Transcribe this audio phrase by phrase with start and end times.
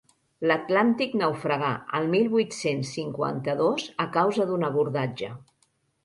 [0.49, 1.67] L'«Atlàntic» naufragà
[1.99, 5.29] el mil vuit-cents cinquanta-dos a causa d'un abordatge.